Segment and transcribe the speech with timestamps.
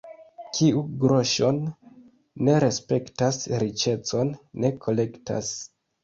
[0.59, 1.57] Kiu groŝon
[2.47, 4.31] ne respektas, riĉecon
[4.63, 5.51] ne kolektas.